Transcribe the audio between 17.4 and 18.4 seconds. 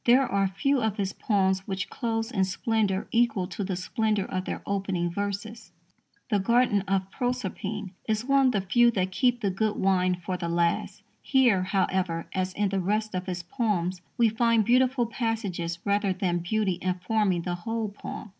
the whole poem.